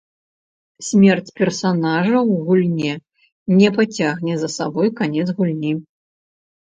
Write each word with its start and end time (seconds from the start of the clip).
Смерць 0.87 1.33
персанажа 1.39 2.15
ў 2.29 2.31
гульне 2.47 2.93
не 3.59 3.69
пацягне 3.79 4.33
за 4.41 4.49
сабой 4.59 4.87
канец 5.01 5.27
гульні. 5.37 5.73